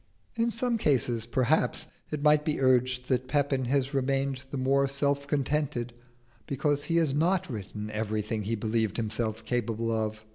[0.35, 5.27] In some cases, perhaps, it might be urged that Pepin has remained the more self
[5.27, 5.93] contented
[6.47, 10.25] because he has not written everything he believed himself capable of.